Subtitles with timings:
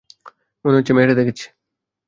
[0.65, 1.45] মনে হচ্ছে মেয়েটা দেখছে।